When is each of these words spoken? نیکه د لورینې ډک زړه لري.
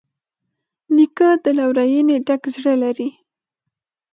نیکه 0.95 1.29
د 1.43 1.45
لورینې 1.57 2.15
ډک 2.27 2.43
زړه 2.55 2.73
لري. 2.83 3.09